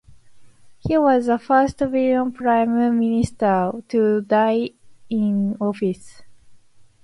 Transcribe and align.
He 0.79 0.97
was 0.97 1.27
the 1.27 1.37
first 1.37 1.77
Belgian 1.77 2.31
Prime 2.31 2.97
Minister 2.97 3.71
to 3.89 4.21
die 4.21 4.71
in 5.11 5.55
office. 5.61 6.23